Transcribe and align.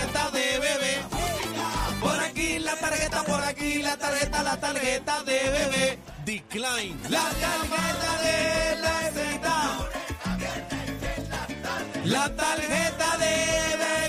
tarjeta, 0.00 0.30
de 0.30 0.58
bebé. 0.58 0.98
Por 2.00 2.20
aquí 2.20 2.58
la 2.58 2.76
tarjeta, 2.76 3.22
por 3.22 3.42
aquí 3.42 3.82
la 3.82 3.96
tarjeta, 3.96 4.42
la 4.42 4.60
tarjeta 4.60 5.22
de 5.24 5.50
bebé. 5.50 5.98
Decline. 6.24 6.96
La 7.08 7.28
tarjeta 7.44 8.22
de 8.22 8.76
la 8.80 9.10
bebita. 9.10 9.88
La 12.04 12.36
tarjeta 12.36 13.16
de 13.18 13.76
bebita. 13.76 13.99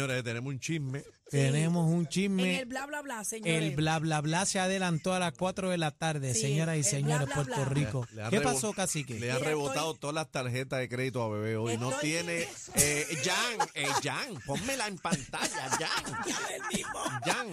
Señores, 0.00 0.24
tenemos 0.24 0.50
un 0.54 0.60
chisme. 0.60 1.04
Tenemos 1.30 1.86
un 1.86 2.00
En 2.00 2.08
chisme. 2.08 2.58
el 2.60 2.66
bla, 2.66 2.86
bla, 2.86 3.02
bla, 3.02 3.22
señores. 3.22 3.62
El 3.62 3.76
bla 3.76 3.98
bla 3.98 4.20
bla 4.22 4.46
se 4.46 4.58
adelantó 4.58 5.12
a 5.12 5.18
las 5.18 5.32
4 5.34 5.68
de 5.70 5.76
la 5.78 5.90
tarde, 5.90 6.32
Sí, 6.34 6.40
señoras 6.40 6.76
y 6.76 6.78
el 6.78 6.84
señores, 6.86 7.26
bla, 7.26 7.34
Puerto 7.36 7.54
bla. 7.56 7.64
Rico. 7.66 8.08
Le 8.12 8.22
¿Qué 8.30 8.40
rebo- 8.40 8.44
pasó, 8.54 8.72
cacique? 8.72 9.20
Le 9.20 9.30
han 9.30 9.36
Mira, 9.36 9.48
rebotado 9.50 9.90
estoy- 9.90 10.00
todas 10.00 10.14
las 10.14 10.30
tarjetas 10.30 10.78
de 10.80 10.88
crédito 10.88 11.22
a 11.22 11.28
bebé 11.28 11.56
hoy. 11.58 11.76
No 11.76 11.90
Estoy- 11.90 12.00
tiene. 12.08 12.48
Eh, 12.76 13.06
Jan, 13.22 13.68
eh, 13.74 13.86
Jan, 14.02 14.40
pónmela 14.46 14.88
en 14.88 14.96
pantalla, 14.98 15.68
Jan. 15.68 16.14
Jan, 17.24 17.48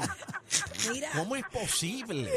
Mira, 0.91 1.09
¿cómo 1.13 1.35
es 1.35 1.43
posible? 1.51 2.31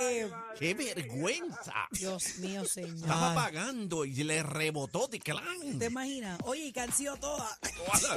Eh, 0.00 0.30
¡Qué 0.58 0.74
vergüenza! 0.74 1.72
Dios 1.90 2.38
mío, 2.38 2.64
señor. 2.64 2.96
Estaba 2.96 3.34
pagando 3.34 4.04
y 4.04 4.14
le 4.24 4.42
rebotó 4.42 5.06
Decline. 5.08 5.78
¿Te 5.78 5.86
imaginas? 5.86 6.38
Oye, 6.44 6.66
y 6.66 6.92
sido 6.92 7.16
todas. 7.16 7.58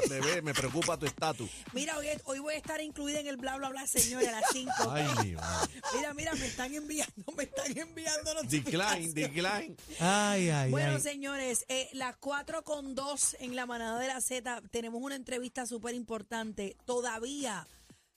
Bebé, 0.09 0.41
me 0.41 0.53
preocupa 0.53 0.97
tu 0.97 1.05
estatus. 1.05 1.49
Mira, 1.73 1.97
hoy, 1.97 2.07
hoy 2.25 2.39
voy 2.39 2.53
a 2.53 2.57
estar 2.57 2.81
incluida 2.81 3.19
en 3.19 3.27
el 3.27 3.38
bla, 3.38 3.57
bla, 3.57 3.69
bla, 3.69 3.85
señores, 3.88 4.27
a 4.29 4.31
las 4.41 4.43
5. 4.51 4.71
Ay, 4.89 5.07
mi 5.23 5.31
madre. 5.33 5.71
Mira, 5.95 6.13
mira, 6.13 6.33
me 6.35 6.45
están 6.47 6.73
enviando, 6.73 7.31
me 7.35 7.43
están 7.43 7.77
enviando 7.77 8.33
Decline, 8.43 8.43
notificaciones. 8.43 9.13
decline. 9.13 9.75
Ay, 9.99 10.49
ay, 10.49 10.71
Bueno, 10.71 10.95
ay. 10.95 11.01
señores, 11.01 11.66
eh, 11.67 11.89
las 11.93 12.16
4 12.17 12.63
con 12.63 12.95
2 12.95 13.38
en 13.39 13.55
la 13.55 13.66
manada 13.66 13.99
de 13.99 14.07
la 14.07 14.21
Z, 14.21 14.61
tenemos 14.71 15.01
una 15.01 15.16
entrevista 15.16 15.66
súper 15.66 15.95
importante. 15.95 16.75
Todavía, 16.85 17.67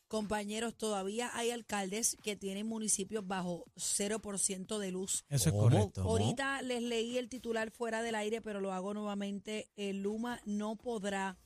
compañeros, 0.08 0.76
todavía 0.76 1.30
hay 1.34 1.50
alcaldes 1.50 2.16
que 2.22 2.36
tienen 2.36 2.66
municipios 2.66 3.26
bajo 3.26 3.64
0% 3.76 4.78
de 4.78 4.90
luz. 4.92 5.24
Eso 5.28 5.48
es 5.48 5.52
¿Cómo? 5.54 5.62
correcto. 5.70 6.02
Ahorita 6.02 6.62
les 6.62 6.82
leí 6.82 7.18
el 7.18 7.28
titular 7.28 7.70
fuera 7.70 8.02
del 8.02 8.14
aire, 8.14 8.40
pero 8.40 8.60
lo 8.60 8.72
hago 8.72 8.94
nuevamente. 8.94 9.68
El 9.76 10.02
Luma 10.02 10.40
no 10.44 10.76
podrá 10.76 11.38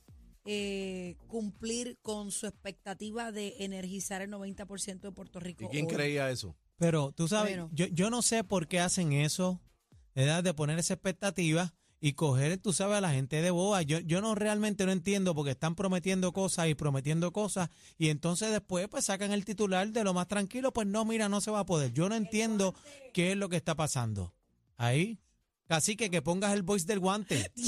eh, 0.45 1.15
cumplir 1.27 1.97
con 2.01 2.31
su 2.31 2.47
expectativa 2.47 3.31
de 3.31 3.55
energizar 3.59 4.21
el 4.21 4.31
90% 4.31 4.99
de 5.01 5.11
Puerto 5.11 5.39
Rico. 5.39 5.65
¿Y 5.65 5.67
quién 5.69 5.85
hoy. 5.85 5.93
creía 5.93 6.29
eso? 6.29 6.55
Pero 6.77 7.11
tú 7.11 7.27
sabes, 7.27 7.51
Bueno. 7.57 7.69
yo, 7.73 7.87
yo 7.87 8.09
no 8.09 8.21
sé 8.21 8.43
por 8.43 8.67
qué 8.67 8.79
hacen 8.79 9.11
eso, 9.11 9.61
¿verdad? 10.15 10.43
De 10.43 10.53
poner 10.53 10.79
esa 10.79 10.93
expectativa 10.93 11.73
y 12.01 12.13
coger, 12.13 12.57
tú 12.57 12.71
sabes, 12.73 12.97
a 12.97 13.01
la 13.01 13.11
gente 13.11 13.41
de 13.41 13.51
boba. 13.51 13.81
Yo, 13.81 13.99
yo 13.99 14.21
no 14.21 14.35
realmente 14.35 14.85
no 14.85 14.91
entiendo 14.91 15.35
porque 15.35 15.51
están 15.51 15.75
prometiendo 15.75 16.31
cosas 16.31 16.67
y 16.67 16.75
prometiendo 16.75 17.31
cosas 17.31 17.69
y 17.97 18.09
entonces 18.09 18.51
después 18.51 18.87
pues 18.87 19.05
sacan 19.05 19.31
el 19.31 19.45
titular 19.45 19.89
de 19.89 20.03
lo 20.03 20.13
más 20.13 20.27
tranquilo, 20.27 20.71
pues 20.71 20.87
no, 20.87 21.05
mira, 21.05 21.29
no 21.29 21.41
se 21.41 21.51
va 21.51 21.59
a 21.59 21.65
poder. 21.65 21.91
Yo 21.93 22.09
no 22.09 22.15
entiendo 22.15 22.73
qué 23.13 23.31
es 23.31 23.37
lo 23.37 23.49
que 23.49 23.57
está 23.57 23.75
pasando. 23.75 24.33
Ahí, 24.77 25.19
casi 25.67 25.95
que 25.95 26.09
que 26.09 26.21
pongas 26.21 26.53
el 26.53 26.63
voice 26.63 26.85
del 26.85 26.99
guante. 26.99 27.51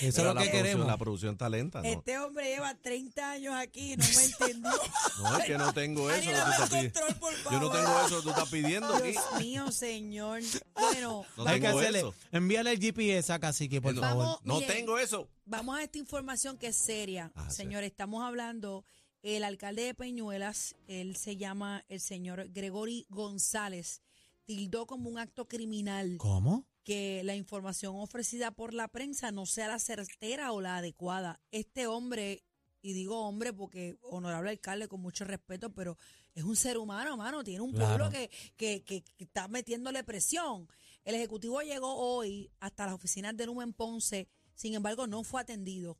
Eso 0.00 0.20
es 0.20 0.34
lo 0.34 0.34
que 0.36 0.50
queremos. 0.50 0.86
La 0.86 0.96
producción 0.96 1.36
talenta, 1.36 1.82
¿no? 1.82 1.88
Este 1.88 2.18
hombre 2.18 2.46
lleva 2.54 2.74
30 2.74 3.30
años 3.32 3.54
aquí 3.54 3.94
y 3.94 3.96
no 3.96 4.04
me 4.16 4.24
entendió. 4.24 4.70
No, 5.22 5.38
es 5.38 5.44
que 5.44 5.58
no 5.58 5.72
tengo 5.72 6.10
eso. 6.10 6.30
Tú 6.30 6.68
control, 6.76 7.14
por 7.42 7.52
Yo 7.52 7.60
no 7.60 7.70
tengo 7.70 8.00
eso 8.06 8.16
que 8.18 8.22
tú 8.22 8.30
estás 8.30 8.48
pidiendo 8.50 8.94
aquí. 8.94 9.10
Dios 9.10 9.24
mío, 9.38 9.72
señor. 9.72 10.40
Bueno, 10.74 11.24
No 11.36 11.46
Hay 11.46 11.60
que 11.60 11.66
tengo 11.66 11.78
hacerle, 11.78 11.98
eso. 12.00 12.14
envíale 12.32 12.72
el 12.72 12.80
GPS 12.80 13.32
a 13.32 13.38
Cacique, 13.38 13.80
por 13.80 13.94
No, 13.94 14.00
favor. 14.00 14.24
Vamos. 14.24 14.40
No 14.44 14.60
tengo 14.62 14.98
eso. 14.98 15.28
vamos 15.44 15.78
a 15.78 15.82
esta 15.82 15.98
información 15.98 16.56
que 16.58 16.68
es 16.68 16.76
seria. 16.76 17.30
Ah, 17.34 17.48
sí. 17.50 17.56
Señor, 17.58 17.84
estamos 17.84 18.24
hablando, 18.24 18.84
el 19.22 19.44
alcalde 19.44 19.82
de 19.82 19.94
Peñuelas, 19.94 20.74
él 20.88 21.16
se 21.16 21.36
llama 21.36 21.84
el 21.88 22.00
señor 22.00 22.48
Gregory 22.52 23.06
González, 23.10 24.00
tildó 24.44 24.86
como 24.86 25.08
un 25.08 25.18
acto 25.18 25.46
criminal 25.48 26.16
¿Cómo? 26.18 26.66
que 26.84 27.22
la 27.24 27.34
información 27.36 27.94
ofrecida 27.96 28.50
por 28.50 28.74
la 28.74 28.88
prensa 28.88 29.30
no 29.32 29.46
sea 29.46 29.68
la 29.68 29.78
certera 29.78 30.52
o 30.52 30.60
la 30.60 30.78
adecuada. 30.78 31.40
Este 31.52 31.86
hombre, 31.86 32.44
y 32.80 32.92
digo 32.92 33.20
hombre 33.26 33.52
porque 33.52 33.96
honorable 34.02 34.50
alcalde 34.50 34.88
con 34.88 35.00
mucho 35.00 35.24
respeto, 35.24 35.72
pero 35.72 35.96
es 36.34 36.42
un 36.42 36.56
ser 36.56 36.78
humano, 36.78 37.16
mano, 37.16 37.44
tiene 37.44 37.60
un 37.60 37.70
pueblo 37.72 38.08
Claro. 38.08 38.10
que, 38.10 38.30
que, 38.56 38.82
que- 38.82 39.02
que 39.02 39.24
está 39.24 39.46
metiéndole 39.48 40.02
presión. 40.02 40.66
El 41.04 41.14
Ejecutivo 41.14 41.60
llegó 41.62 41.94
hoy 41.94 42.50
hasta 42.60 42.86
las 42.86 42.94
oficinas 42.94 43.36
de 43.36 43.46
Luma 43.46 43.62
en 43.62 43.72
Ponce, 43.72 44.28
sin 44.54 44.74
embargo 44.74 45.06
no 45.06 45.22
fue 45.22 45.40
atendido. 45.40 45.98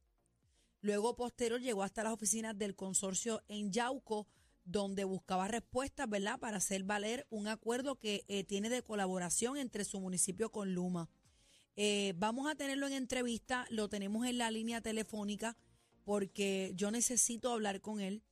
Luego, 0.80 1.14
posterior, 1.14 1.60
llegó 1.60 1.84
hasta 1.84 2.02
las 2.02 2.12
oficinas 2.12 2.58
del 2.58 2.74
consorcio 2.74 3.40
en 3.46 3.70
Yauco, 3.70 4.26
donde 4.64 5.04
buscaba 5.04 5.48
respuestas, 5.48 6.08
¿verdad?, 6.08 6.38
para 6.38 6.58
hacer 6.58 6.84
valer 6.84 7.26
un 7.30 7.48
acuerdo 7.48 7.98
que 7.98 8.24
eh, 8.28 8.44
tiene 8.44 8.68
de 8.68 8.82
colaboración 8.82 9.56
entre 9.56 9.84
su 9.84 10.00
municipio 10.00 10.50
con 10.50 10.74
Luma. 10.74 11.08
Eh, 11.74 12.12
vamos 12.16 12.50
a 12.50 12.54
tenerlo 12.54 12.86
en 12.86 12.92
entrevista, 12.92 13.66
lo 13.70 13.88
tenemos 13.88 14.26
en 14.26 14.38
la 14.38 14.50
línea 14.50 14.80
telefónica, 14.80 15.56
porque 16.04 16.72
yo 16.74 16.90
necesito 16.90 17.50
hablar 17.50 17.80
con 17.80 18.00
él, 18.00 18.22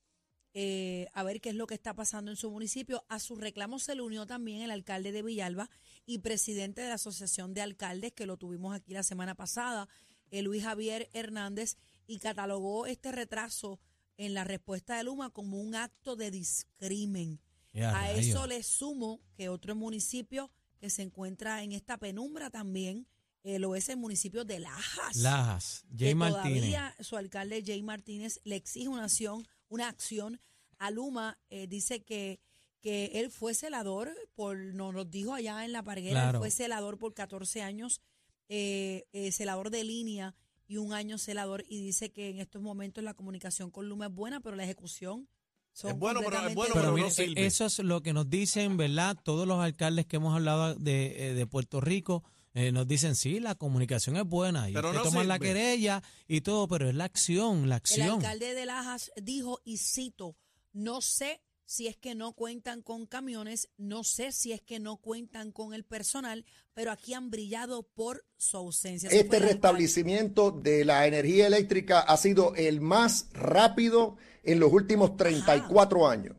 eh, 0.52 1.06
a 1.12 1.22
ver 1.22 1.40
qué 1.40 1.50
es 1.50 1.54
lo 1.54 1.66
que 1.66 1.74
está 1.74 1.94
pasando 1.94 2.30
en 2.30 2.36
su 2.36 2.50
municipio. 2.50 3.04
A 3.08 3.18
sus 3.18 3.38
reclamos 3.38 3.84
se 3.84 3.94
le 3.94 4.02
unió 4.02 4.26
también 4.26 4.62
el 4.62 4.70
alcalde 4.70 5.12
de 5.12 5.22
Villalba 5.22 5.70
y 6.06 6.18
presidente 6.18 6.82
de 6.82 6.88
la 6.88 6.94
Asociación 6.94 7.54
de 7.54 7.62
Alcaldes, 7.62 8.12
que 8.12 8.26
lo 8.26 8.36
tuvimos 8.36 8.74
aquí 8.74 8.92
la 8.92 9.02
semana 9.02 9.34
pasada, 9.34 9.88
eh, 10.30 10.42
Luis 10.42 10.64
Javier 10.64 11.08
Hernández, 11.12 11.76
y 12.06 12.18
catalogó 12.18 12.86
este 12.86 13.12
retraso 13.12 13.78
en 14.20 14.34
la 14.34 14.44
respuesta 14.44 14.98
de 14.98 15.04
Luma 15.04 15.30
como 15.30 15.58
un 15.58 15.74
acto 15.74 16.14
de 16.14 16.30
discrimen. 16.30 17.40
A 17.82 18.12
eso 18.12 18.46
le 18.46 18.62
sumo 18.62 19.20
que 19.34 19.48
otro 19.48 19.74
municipio 19.74 20.50
que 20.78 20.90
se 20.90 21.02
encuentra 21.02 21.62
en 21.62 21.72
esta 21.72 21.96
penumbra 21.96 22.50
también 22.50 23.06
eh, 23.44 23.58
lo 23.58 23.74
es 23.74 23.88
el 23.88 23.96
municipio 23.96 24.44
de 24.44 24.60
Lajas. 24.60 25.16
Lajas, 25.16 25.84
Jay 25.96 26.08
que 26.08 26.14
Martínez. 26.14 26.54
Todavía 26.54 26.96
su 27.00 27.16
alcalde 27.16 27.62
Jay 27.64 27.82
Martínez 27.82 28.40
le 28.44 28.56
exige 28.56 28.88
una 28.88 29.04
acción, 29.04 29.48
una 29.70 29.88
acción 29.88 30.38
a 30.78 30.90
Luma. 30.90 31.38
eh, 31.48 31.66
dice 31.66 32.02
que, 32.02 32.40
que 32.82 33.12
él 33.14 33.30
fue 33.30 33.54
celador, 33.54 34.14
por 34.34 34.58
nos 34.58 34.92
lo 34.92 35.06
dijo 35.06 35.32
allá 35.32 35.64
en 35.64 35.72
La 35.72 35.82
Parguera, 35.82 36.28
él 36.28 36.36
fue 36.36 36.50
celador 36.50 36.98
por 36.98 37.14
14 37.14 37.62
años, 37.62 38.02
eh, 38.50 39.06
eh, 39.12 39.32
celador 39.32 39.70
de 39.70 39.84
línea 39.84 40.34
y 40.70 40.76
un 40.78 40.92
año 40.92 41.18
celador. 41.18 41.64
Y 41.68 41.82
dice 41.82 42.10
que 42.12 42.30
en 42.30 42.38
estos 42.38 42.62
momentos 42.62 43.02
la 43.02 43.14
comunicación 43.14 43.70
con 43.70 43.88
Luma 43.88 44.06
es 44.06 44.12
buena, 44.14 44.40
pero 44.40 44.54
la 44.56 44.62
ejecución 44.64 45.28
son 45.72 45.90
Es 45.92 45.98
bueno, 45.98 46.20
pero 46.24 46.46
es 46.46 46.54
bueno, 46.54 46.74
Pero 46.74 46.86
no 46.88 46.92
mire, 46.94 47.10
sirve. 47.10 47.44
eso 47.44 47.66
es 47.66 47.78
lo 47.80 48.02
que 48.02 48.12
nos 48.12 48.30
dicen, 48.30 48.76
¿verdad? 48.76 49.16
Todos 49.22 49.46
los 49.48 49.58
alcaldes 49.60 50.06
que 50.06 50.16
hemos 50.16 50.34
hablado 50.34 50.74
de, 50.76 51.30
eh, 51.30 51.34
de 51.34 51.46
Puerto 51.46 51.80
Rico 51.80 52.22
eh, 52.54 52.72
nos 52.72 52.86
dicen, 52.86 53.14
sí, 53.16 53.38
la 53.40 53.54
comunicación 53.56 54.16
es 54.16 54.24
buena 54.24 54.68
y 54.70 54.72
Pero 54.72 54.92
no 54.92 55.02
toma 55.02 55.22
la 55.24 55.38
querella 55.38 56.02
y 56.26 56.40
todo, 56.40 56.66
pero 56.68 56.88
es 56.88 56.94
la 56.94 57.04
acción, 57.04 57.68
la 57.68 57.76
El 57.76 57.78
acción. 57.78 58.10
alcalde 58.10 58.54
de 58.54 58.66
Lajas 58.66 59.12
dijo, 59.22 59.60
y 59.64 59.78
cito, 59.78 60.36
no 60.72 61.00
sé 61.00 61.40
si 61.70 61.86
es 61.86 61.96
que 61.96 62.16
no 62.16 62.32
cuentan 62.32 62.82
con 62.82 63.06
camiones, 63.06 63.72
no 63.78 64.02
sé 64.02 64.32
si 64.32 64.50
es 64.50 64.60
que 64.60 64.80
no 64.80 64.96
cuentan 64.96 65.52
con 65.52 65.72
el 65.72 65.84
personal, 65.84 66.44
pero 66.74 66.90
aquí 66.90 67.14
han 67.14 67.30
brillado 67.30 67.84
por 67.84 68.24
su 68.36 68.56
ausencia. 68.56 69.08
Este 69.08 69.38
restablecimiento 69.38 70.50
de 70.50 70.84
la 70.84 71.06
energía 71.06 71.46
eléctrica 71.46 72.00
ha 72.00 72.16
sido 72.16 72.56
el 72.56 72.80
más 72.80 73.30
rápido 73.34 74.16
en 74.42 74.58
los 74.58 74.72
últimos 74.72 75.16
34 75.16 76.08
años. 76.08 76.36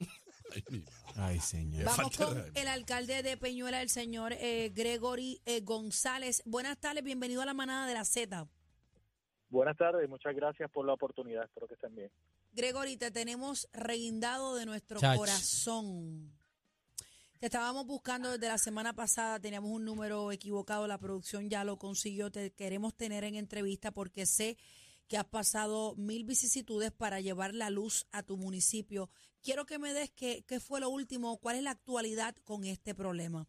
Ay, 1.14 1.38
señor. 1.38 1.84
Vamos 1.84 2.16
con 2.16 2.44
el 2.52 2.66
alcalde 2.66 3.22
de 3.22 3.36
Peñuela, 3.36 3.82
el 3.82 3.88
señor 3.88 4.32
eh, 4.32 4.72
Gregory 4.74 5.42
eh, 5.46 5.60
González. 5.60 6.42
Buenas 6.44 6.76
tardes, 6.80 7.04
bienvenido 7.04 7.40
a 7.40 7.46
la 7.46 7.54
manada 7.54 7.86
de 7.86 7.94
la 7.94 8.04
Z. 8.04 8.48
Buenas 9.48 9.76
tardes, 9.76 10.08
muchas 10.08 10.34
gracias 10.34 10.68
por 10.72 10.84
la 10.84 10.94
oportunidad, 10.94 11.44
espero 11.44 11.68
que 11.68 11.74
estén 11.74 11.94
bien. 11.94 12.10
Gregory, 12.52 12.96
te 12.96 13.10
tenemos 13.10 13.68
reguindado 13.72 14.56
de 14.56 14.66
nuestro 14.66 15.00
Chach. 15.00 15.16
corazón. 15.16 16.32
Te 17.38 17.46
estábamos 17.46 17.86
buscando 17.86 18.32
desde 18.32 18.48
la 18.48 18.58
semana 18.58 18.92
pasada, 18.92 19.40
teníamos 19.40 19.70
un 19.70 19.84
número 19.84 20.30
equivocado, 20.30 20.86
la 20.86 20.98
producción 20.98 21.48
ya 21.48 21.64
lo 21.64 21.78
consiguió, 21.78 22.30
te 22.30 22.50
queremos 22.52 22.94
tener 22.94 23.24
en 23.24 23.34
entrevista 23.34 23.92
porque 23.92 24.26
sé 24.26 24.58
que 25.08 25.16
has 25.16 25.24
pasado 25.24 25.94
mil 25.96 26.24
vicisitudes 26.24 26.92
para 26.92 27.20
llevar 27.20 27.54
la 27.54 27.70
luz 27.70 28.06
a 28.12 28.22
tu 28.22 28.36
municipio. 28.36 29.10
Quiero 29.42 29.64
que 29.64 29.78
me 29.78 29.94
des 29.94 30.10
qué, 30.10 30.44
qué 30.46 30.60
fue 30.60 30.80
lo 30.80 30.90
último, 30.90 31.38
cuál 31.38 31.56
es 31.56 31.62
la 31.62 31.70
actualidad 31.70 32.36
con 32.44 32.64
este 32.64 32.94
problema. 32.94 33.48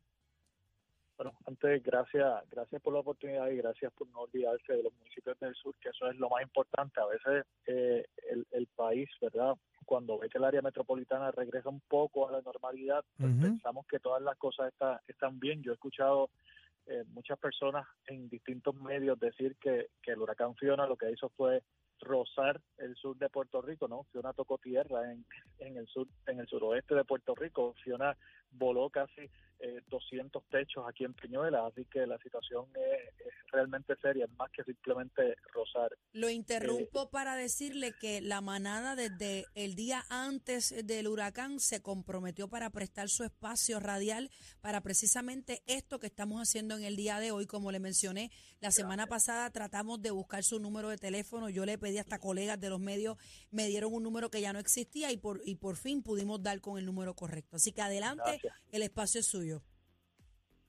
Bueno, 1.22 1.38
antes, 1.46 1.84
gracias, 1.84 2.50
gracias 2.50 2.82
por 2.82 2.94
la 2.94 3.02
oportunidad 3.02 3.48
y 3.50 3.58
gracias 3.58 3.94
por 3.94 4.08
no 4.08 4.22
olvidarse 4.22 4.74
de 4.74 4.82
los 4.82 4.92
municipios 4.98 5.40
del 5.40 5.54
sur, 5.54 5.76
que 5.80 5.90
eso 5.90 6.10
es 6.10 6.16
lo 6.18 6.28
más 6.32 6.42
importante. 6.42 7.00
A 7.00 7.06
veces 7.06 7.46
eh, 7.68 8.04
el, 8.32 8.48
el 8.50 8.66
país, 8.66 9.08
¿verdad? 9.22 9.54
Cuando 9.86 10.18
ve 10.18 10.30
que 10.30 10.40
el 10.40 10.46
área 10.46 10.64
metropolitana 10.64 11.30
regresa 11.30 11.70
un 11.70 11.80
poco 11.82 12.28
a 12.28 12.32
la 12.32 12.42
normalidad, 12.42 13.06
pues 13.20 13.34
pensamos 13.40 13.86
que 13.86 14.00
todas 14.00 14.24
las 14.24 14.36
cosas 14.38 14.70
está- 14.74 15.00
están 15.08 15.40
bien. 15.40 15.62
Yo 15.62 15.70
he 15.74 15.76
escuchado 15.76 16.32
eh, 16.88 17.04
muchas 17.10 17.38
personas 17.38 17.86
en 18.08 18.28
distintos 18.28 18.74
medios 18.74 19.20
decir 19.20 19.58
que, 19.58 19.90
que 20.02 20.14
el 20.14 20.20
huracán 20.22 20.56
Fiona 20.56 20.88
lo 20.88 20.96
que 20.98 21.12
hizo 21.12 21.30
fue 21.30 21.62
rozar 22.02 22.62
el 22.78 22.96
sur 22.96 23.18
de 23.18 23.30
Puerto 23.30 23.62
Rico, 23.62 23.88
¿no? 23.88 24.04
Fiona 24.12 24.34
tocó 24.34 24.58
tierra 24.58 25.12
en, 25.12 25.26
en 25.60 25.78
el 25.78 25.88
sur, 25.88 26.08
en 26.28 26.40
el 26.40 26.48
suroeste 26.48 26.96
de 26.96 27.06
Puerto 27.06 27.36
Rico. 27.36 27.74
Fiona 27.84 28.18
voló 28.52 28.90
casi 28.90 29.30
eh, 29.60 29.82
200 29.90 30.44
techos 30.50 30.84
aquí 30.88 31.04
en 31.04 31.14
Peñuela, 31.14 31.68
así 31.68 31.86
que 31.86 32.08
la 32.08 32.18
situación 32.18 32.66
es, 32.76 33.28
es 33.28 33.34
realmente 33.52 33.96
seria, 34.02 34.26
es 34.26 34.32
más 34.32 34.50
que 34.52 34.64
simplemente 34.64 35.36
rozar. 35.54 35.92
Lo 36.14 36.30
interrumpo 36.30 37.12
para 37.12 37.36
decirle 37.36 37.94
que 38.00 38.22
la 38.22 38.42
manada 38.42 38.96
desde 38.96 39.46
el 39.54 39.76
día 39.76 40.04
antes 40.10 40.74
del 40.86 41.08
huracán 41.08 41.60
se 41.60 41.82
comprometió 41.82 42.48
para 42.48 42.72
prestar 42.72 43.10
su 43.10 43.24
espacio 43.24 43.80
radial 43.80 44.32
para 44.62 44.82
precisamente 44.82 45.62
esto 45.68 46.00
que 46.00 46.08
estamos 46.08 46.42
haciendo 46.42 46.76
en 46.76 46.84
el 46.84 46.96
día 46.96 47.20
de 47.20 47.32
hoy. 47.32 47.46
Como 47.46 47.72
le 47.72 47.80
mencioné, 47.80 48.32
la 48.62 48.72
semana 48.72 49.06
pasada 49.06 49.52
tratamos 49.52 50.02
de 50.02 50.12
buscar 50.12 50.44
su 50.44 50.60
número 50.60 50.90
de 50.90 50.98
teléfono. 50.98 51.50
Yo 51.50 51.66
le 51.66 51.78
pedí 51.78 51.91
hasta 52.00 52.20
colegas 52.20 52.60
de 52.60 52.70
los 52.70 52.80
medios, 52.80 53.18
me 53.52 53.68
dieron 53.68 53.94
un 53.94 54.04
número 54.04 54.30
que 54.30 54.42
ya 54.42 54.54
no 54.54 54.60
existía 54.60 55.12
y 55.12 55.18
por, 55.18 55.42
y 55.46 55.56
por 55.56 55.76
fin 55.76 56.04
pudimos 56.04 56.42
dar 56.42 56.62
con 56.62 56.78
el 56.78 56.86
número 56.86 57.14
correcto. 57.14 57.58
Así 57.58 57.72
que 57.72 57.82
adelante, 57.82 58.24
Gracias. 58.26 58.56
el 58.72 58.82
espacio 58.84 59.20
es 59.20 59.28
suyo. 59.28 59.62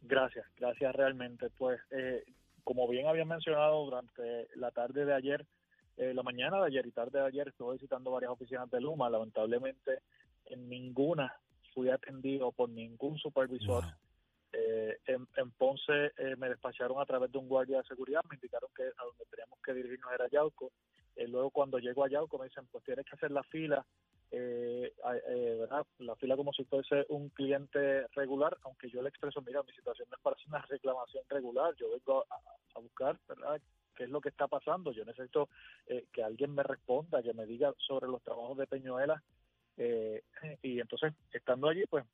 Gracias, 0.00 0.46
gracias 0.56 0.94
realmente. 0.94 1.50
Pues, 1.50 1.80
eh, 1.90 2.24
como 2.64 2.88
bien 2.88 3.06
había 3.06 3.24
mencionado 3.24 3.84
durante 3.84 4.48
la 4.56 4.70
tarde 4.70 5.04
de 5.04 5.14
ayer, 5.14 5.46
eh, 5.96 6.14
la 6.14 6.22
mañana 6.22 6.58
de 6.58 6.66
ayer 6.66 6.86
y 6.86 6.92
tarde 6.92 7.20
de 7.20 7.26
ayer, 7.26 7.48
estuve 7.48 7.75
visitando 7.75 8.10
varias 8.10 8.32
oficinas 8.32 8.70
de 8.70 8.80
Luma. 8.80 9.10
Lamentablemente, 9.10 10.00
en 10.46 10.68
ninguna 10.68 11.34
fui 11.75 11.90
atendido 11.90 12.52
por 12.52 12.68
ningún 12.68 13.18
supervisor. 13.18 13.84
Wow. 13.84 13.92
Eh, 14.52 14.98
en, 15.06 15.26
en 15.36 15.50
Ponce 15.52 16.12
eh, 16.18 16.36
me 16.36 16.48
despacharon 16.48 17.00
a 17.00 17.06
través 17.06 17.32
de 17.32 17.38
un 17.38 17.48
guardia 17.48 17.78
de 17.78 17.84
seguridad, 17.84 18.20
me 18.28 18.36
indicaron 18.36 18.68
que 18.76 18.82
a 18.82 19.04
donde 19.04 19.25
teníamos 19.30 19.58
que 19.64 19.72
dirigirnos 19.72 20.12
era 20.12 20.28
Yauco. 20.28 20.72
Eh, 21.17 21.29
luego 21.29 21.50
cuando 21.50 21.79
llego 21.79 22.05
a 22.05 22.09
Yauco 22.09 22.38
me 22.38 22.47
dicen, 22.47 22.67
pues 22.70 22.85
tienes 22.85 23.05
que 23.06 23.14
hacer 23.17 23.31
la 23.31 23.43
fila, 23.44 23.85
eh, 24.31 24.93
eh, 25.29 25.56
¿verdad? 25.61 25.87
La 25.99 26.17
fila 26.17 26.37
como 26.37 26.53
si 26.53 26.64
fuese 26.64 27.05
un 27.09 27.29
cliente 27.31 28.06
regular, 28.14 28.56
aunque 28.62 28.88
yo 28.88 29.03
le 29.03 29.11
expreso, 29.11 29.43
mira, 29.43 29.62
mi 29.62 29.73
situación 29.73 30.09
no 30.11 30.17
es 30.17 30.23
para 30.23 30.37
hacer 30.37 30.49
una 30.49 30.62
reclamación 30.62 31.25
regular, 31.29 31.75
yo 31.76 31.91
vengo 31.91 32.25
a, 32.31 32.37
a 32.75 32.81
buscar, 32.81 33.19
¿verdad? 33.29 33.61
¿Qué 33.94 34.05
es 34.05 34.11
lo 34.11 34.20
que 34.20 34.31
está 34.31 34.49
pasando? 34.49 34.93
Yo 34.93 35.05
necesito 35.05 35.49
eh, 35.87 36.06
que 36.12 36.23
alguien 36.23 36.55
me 36.55 36.62
responda, 36.62 37.23
que 37.23 37.35
me 37.35 37.47
diga 37.47 37.75
sobre 37.79 38.09
los 38.09 38.23
trabajos 38.23 38.56
de 38.56 38.67
Peñuela. 38.67 39.23
Eh, 39.76 40.23
y 40.62 40.81
entonces, 40.81 41.12
estando 41.32 41.69
allí, 41.69 41.85
pues 41.87 42.05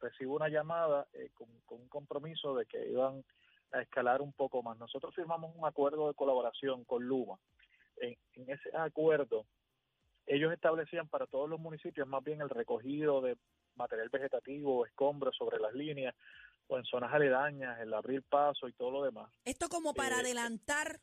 recibo 0.00 0.36
una 0.36 0.48
llamada 0.48 1.06
eh, 1.12 1.30
con, 1.34 1.48
con 1.64 1.80
un 1.80 1.88
compromiso 1.88 2.54
de 2.54 2.66
que 2.66 2.90
iban 2.90 3.24
a 3.72 3.82
escalar 3.82 4.22
un 4.22 4.32
poco 4.32 4.62
más. 4.62 4.78
Nosotros 4.78 5.14
firmamos 5.14 5.54
un 5.54 5.66
acuerdo 5.66 6.08
de 6.08 6.14
colaboración 6.14 6.84
con 6.84 7.04
Luma. 7.04 7.38
En, 8.00 8.16
en 8.34 8.50
ese 8.50 8.70
acuerdo, 8.76 9.46
ellos 10.26 10.52
establecían 10.52 11.08
para 11.08 11.26
todos 11.26 11.48
los 11.48 11.58
municipios 11.58 12.06
más 12.06 12.22
bien 12.22 12.40
el 12.40 12.50
recogido 12.50 13.20
de 13.20 13.36
material 13.76 14.08
vegetativo, 14.10 14.84
escombros 14.84 15.36
sobre 15.36 15.58
las 15.58 15.72
líneas 15.72 16.14
o 16.66 16.76
en 16.76 16.84
zonas 16.84 17.12
aledañas, 17.12 17.80
el 17.80 17.94
abrir 17.94 18.22
paso 18.22 18.68
y 18.68 18.72
todo 18.72 18.90
lo 18.90 19.02
demás. 19.04 19.32
Esto 19.44 19.68
como 19.68 19.94
para 19.94 20.16
Eh, 20.16 20.20
adelantar, 20.20 21.00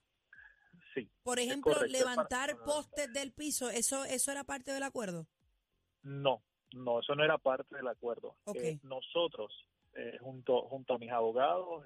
Sí, 0.94 1.10
por 1.24 1.40
ejemplo, 1.40 1.74
correcto, 1.74 1.98
levantar 1.98 2.58
postes 2.64 3.12
del 3.12 3.34
piso, 3.34 3.70
¿eso, 3.70 4.06
¿eso 4.06 4.32
era 4.32 4.44
parte 4.46 4.72
del 4.72 4.84
acuerdo? 4.84 5.28
No, 6.04 6.42
no, 6.74 7.00
eso 7.00 7.16
no 7.16 7.24
era 7.24 7.38
parte 7.38 7.76
del 7.76 7.88
acuerdo. 7.88 8.38
Ok. 8.46 8.56
Eh, 8.58 8.80
nosotros, 8.84 9.52
eh, 9.94 10.18
junto, 10.22 10.62
junto 10.70 10.94
a 10.94 10.98
mis 10.98 11.12
abogados, 11.12 11.86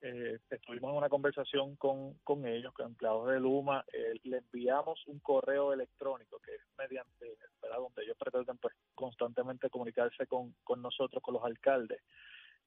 eh, 0.00 0.38
estuvimos 0.48 0.90
en 0.90 0.96
una 0.96 1.08
conversación 1.08 1.76
con, 1.76 2.14
con 2.24 2.46
ellos, 2.46 2.72
con 2.72 2.86
empleados 2.86 3.28
de 3.28 3.40
Luma, 3.40 3.84
eh, 3.92 4.14
le 4.24 4.38
enviamos 4.38 5.04
un 5.06 5.18
correo 5.18 5.72
electrónico 5.72 6.38
que 6.38 6.54
es 6.54 6.60
mediante, 6.76 7.36
¿verdad? 7.60 7.78
donde 7.78 8.04
ellos 8.04 8.16
pretenden 8.16 8.58
pues 8.58 8.74
constantemente 8.94 9.70
comunicarse 9.70 10.26
con, 10.26 10.54
con 10.62 10.80
nosotros, 10.82 11.22
con 11.22 11.34
los 11.34 11.44
alcaldes. 11.44 12.00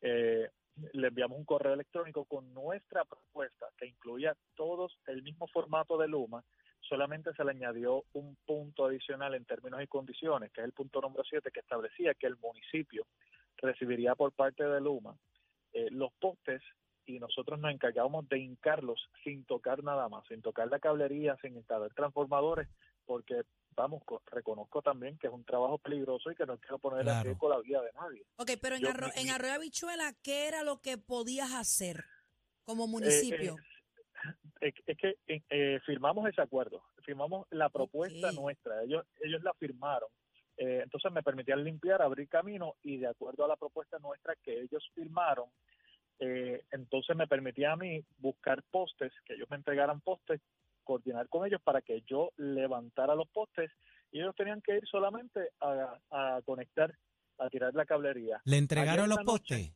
Eh, 0.01 0.49
le 0.93 1.07
enviamos 1.07 1.37
un 1.37 1.45
correo 1.45 1.73
electrónico 1.73 2.25
con 2.25 2.53
nuestra 2.53 3.05
propuesta 3.05 3.67
que 3.77 3.87
incluía 3.87 4.35
todos 4.55 4.97
el 5.07 5.21
mismo 5.23 5.47
formato 5.47 5.97
de 5.97 6.07
Luma, 6.07 6.43
solamente 6.81 7.33
se 7.33 7.43
le 7.43 7.51
añadió 7.51 8.03
un 8.13 8.35
punto 8.45 8.85
adicional 8.85 9.35
en 9.35 9.45
términos 9.45 9.81
y 9.81 9.87
condiciones, 9.87 10.51
que 10.51 10.61
es 10.61 10.65
el 10.65 10.73
punto 10.73 10.99
número 10.99 11.23
7, 11.23 11.51
que 11.51 11.59
establecía 11.59 12.13
que 12.15 12.27
el 12.27 12.37
municipio 12.37 13.05
recibiría 13.57 14.15
por 14.15 14.33
parte 14.33 14.63
de 14.63 14.81
Luma 14.81 15.15
eh, 15.73 15.87
los 15.91 16.11
postes 16.19 16.61
y 17.06 17.19
nosotros 17.19 17.59
nos 17.59 17.71
encargábamos 17.74 18.27
de 18.30 18.39
hincarlos 18.39 19.09
sin 19.24 19.44
tocar 19.45 19.83
nada 19.83 20.07
más, 20.09 20.25
sin 20.27 20.42
tocar 20.42 20.68
la 20.69 20.80
cablería, 20.80 21.36
sin 21.42 21.56
instalar 21.56 21.94
transformadores, 21.94 22.68
porque, 23.06 23.42
vamos, 23.71 24.03
co- 24.06 24.21
reconozco 24.27 24.81
también 24.81 25.18
que 25.18 25.27
es 25.27 25.33
un 25.33 25.44
trabajo 25.44 25.77
peligroso 25.80 26.31
y 26.31 26.36
que 26.36 26.45
no 26.45 26.57
quiero 26.59 26.80
poner 26.80 27.03
Claro. 27.03 27.19
en 27.19 27.25
riesgo 27.25 27.50
la 27.50 27.59
vida 27.59 27.81
de 27.81 27.92
nadie. 27.94 28.24
Ok, 28.38 28.51
pero 28.62 28.75
en, 28.75 28.81
Yo- 28.83 28.89
Arro- 28.89 29.12
en 29.15 29.30
Arroyo 29.30 29.53
Habichuela, 29.53 30.13
¿qué 30.24 30.48
era 30.48 30.63
lo 30.63 30.80
que 30.81 30.98
podías 30.98 31.51
hacer 31.53 32.03
como 32.63 32.86
Eh, 32.86 32.88
municipio? 32.88 33.56
es, 34.62 34.74
es 34.86 34.98
que 34.98 35.15
eh, 35.27 35.42
eh, 35.50 35.80
firmamos 35.86 36.27
ese 36.30 36.42
acuerdo, 36.42 36.83
firmamos 37.03 37.48
la 37.50 37.69
propuesta 37.69 38.31
nuestra, 38.31 38.83
ellos 38.83 39.05
ellos 39.22 39.41
la 39.41 39.53
firmaron. 39.55 40.10
Eh, 40.58 40.81
entonces 40.84 41.12
me 41.12 41.24
permitían 41.24 41.63
limpiar, 41.63 42.01
abrir 42.03 42.29
camino 42.29 42.75
y 42.84 42.98
de 42.98 43.08
acuerdo 43.08 43.46
a 43.46 43.48
la 43.48 43.55
propuesta 43.55 43.98
nuestra 43.98 44.36
que 44.36 44.60
ellos 44.62 44.88
firmaron, 44.93 45.50
eh, 46.21 46.63
entonces 46.71 47.15
me 47.15 47.25
permitía 47.25 47.71
a 47.71 47.75
mí 47.75 48.05
buscar 48.19 48.61
postes, 48.69 49.11
que 49.25 49.33
ellos 49.33 49.49
me 49.49 49.55
entregaran 49.55 50.01
postes, 50.01 50.39
coordinar 50.83 51.27
con 51.29 51.47
ellos 51.47 51.59
para 51.63 51.81
que 51.81 52.01
yo 52.01 52.31
levantara 52.37 53.15
los 53.15 53.27
postes 53.29 53.71
y 54.11 54.19
ellos 54.19 54.35
tenían 54.35 54.61
que 54.61 54.77
ir 54.77 54.87
solamente 54.87 55.49
a, 55.59 55.97
a 56.11 56.41
conectar, 56.45 56.93
a 57.39 57.49
tirar 57.49 57.73
la 57.73 57.85
cablería. 57.85 58.39
¿Le 58.45 58.57
entregaron 58.57 59.05
en 59.05 59.09
los 59.09 59.23
postes? 59.23 59.73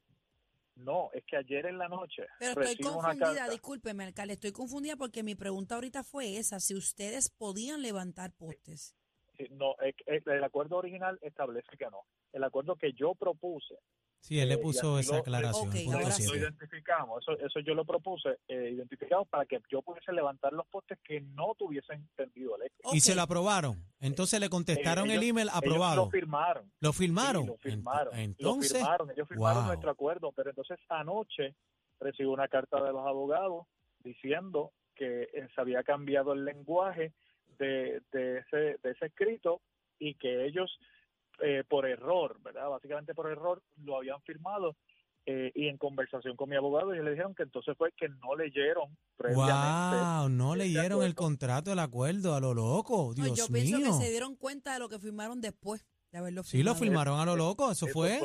No, 0.76 1.10
es 1.14 1.24
que 1.26 1.38
ayer 1.38 1.66
en 1.66 1.78
la 1.80 1.88
noche 1.88 2.28
Pero 2.38 2.62
estoy 2.62 2.86
confundida, 2.86 3.50
discúlpeme, 3.50 4.04
alcalde, 4.04 4.34
estoy 4.34 4.52
confundida 4.52 4.98
porque 4.98 5.24
mi 5.24 5.34
pregunta 5.34 5.76
ahorita 5.76 6.04
fue 6.04 6.38
esa, 6.38 6.60
si 6.60 6.76
ustedes 6.76 7.32
podían 7.32 7.82
levantar 7.82 8.34
postes. 8.34 8.96
Sí, 9.36 9.48
No, 9.52 9.76
es 9.80 9.96
que 9.96 10.22
el 10.24 10.44
acuerdo 10.44 10.78
original 10.78 11.18
establece 11.24 11.76
que 11.78 11.86
no. 11.86 12.02
El 12.34 12.44
acuerdo 12.44 12.76
que 12.76 12.94
yo 12.94 13.16
propuse, 13.16 13.80
Sí, 14.26 14.40
él 14.40 14.50
le 14.50 14.56
Eh, 14.56 14.58
puso 14.58 14.98
esa 14.98 15.14
lo- 15.14 15.20
aclaración. 15.22 15.70
Punto 15.70 15.92
ahora 15.98 16.10
lo 16.18 16.36
identificamos, 16.36 17.22
eso, 17.22 17.38
eso 17.46 17.60
yo 17.60 17.76
lo 17.76 17.86
propuse, 17.86 18.40
eh, 18.48 18.72
identificamos 18.74 19.28
para 19.28 19.46
que 19.46 19.62
yo 19.70 19.84
pudiese 19.84 20.12
levantar 20.14 20.52
los 20.52 20.66
postes 20.66 20.98
que 21.04 21.22
no 21.22 21.54
tuviesen 21.56 22.10
tendido 22.16 22.56
eléctrico. 22.56 22.90
Y 22.96 23.02
se 23.02 23.14
lo 23.14 23.22
aprobaron. 23.22 23.76
Entonces 24.00 24.40
le 24.40 24.50
contestaron 24.50 25.12
Eh, 25.12 25.14
el 25.16 25.22
email 25.24 25.48
Ellos 25.50 25.58
aprobado. 25.58 26.06
lo 26.06 26.10
firmaron. 26.10 26.72
¿Lo 26.80 26.92
firmaron? 26.92 27.44
Sí, 27.44 27.48
lo 27.50 27.58
firmaron. 27.58 28.14
Ent- 28.16 28.18
lo 28.40 28.50
Entonces, 28.50 28.74
firmaron, 28.80 29.12
ellos 29.12 29.28
firmaron 29.28 29.58
wow. 29.60 29.68
nuestro 29.68 29.92
acuerdo, 29.92 30.32
pero 30.32 30.50
entonces 30.50 30.80
anoche 30.90 31.54
recibo 32.00 32.34
una 32.34 32.48
carta 32.48 32.84
de 32.84 32.92
los 32.94 33.06
abogados 33.06 33.68
diciendo 34.04 34.72
que 34.96 35.24
eh, 35.34 35.48
se 35.54 35.62
había 35.62 35.84
cambiado 35.84 36.34
el 36.34 36.46
lenguaje 36.46 37.14
de, 37.60 38.02
de, 38.12 38.40
ese, 38.40 38.58
de 38.82 38.92
ese 38.92 39.06
escrito 39.06 39.62
y 40.00 40.16
que 40.16 40.46
ellos 40.46 40.80
eh, 41.42 41.64
por 41.68 41.86
error, 41.86 42.38
¿verdad? 42.42 42.70
Básicamente 42.70 43.14
por 43.14 43.30
error 43.32 43.62
lo 43.84 43.98
habían 43.98 44.22
firmado 44.22 44.76
eh, 45.26 45.52
y 45.56 45.68
en 45.68 45.78
conversación 45.78 46.36
con 46.36 46.50
mi 46.50 46.56
abogado 46.56 46.94
ellos 46.94 47.04
le 47.06 47.12
dijeron 47.12 47.34
que 47.34 47.44
entonces 47.44 47.76
fue 47.78 47.92
que 47.94 48.08
no 48.10 48.36
leyeron 48.36 48.96
previamente. 49.18 49.98
wow, 49.98 50.30
no 50.30 50.56
leyeron 50.56 51.04
el 51.04 51.16
contrato, 51.16 51.72
el 51.74 51.80
acuerdo, 51.80 52.36
a 52.36 52.40
lo 52.40 52.54
loco. 52.54 53.14
No, 53.18 53.24
Dios 53.26 53.38
yo 53.38 53.48
pienso 53.48 53.78
mío. 53.78 53.88
que 53.88 53.94
se 54.06 54.10
dieron 54.12 54.36
cuenta 54.36 54.74
de 54.74 54.80
lo 54.80 54.88
que 54.90 55.00
firmaron 55.00 55.42
después 55.42 55.86
de 56.12 56.20
haberlo 56.20 56.44
Sí, 56.44 56.58
lo 56.64 56.76
firmado. 56.76 56.80
firmaron 57.08 57.20
a 57.20 57.26
lo 57.26 57.36
loco, 57.36 57.72
eso, 57.72 57.88
fue. 57.88 58.20